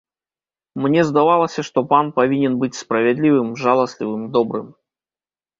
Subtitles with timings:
[0.85, 4.67] Мне здавалася, што пан павінен быць справядлівым, жаласлівым, добрым.